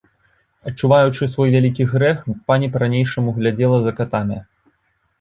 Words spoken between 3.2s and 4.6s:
глядзела за катамі.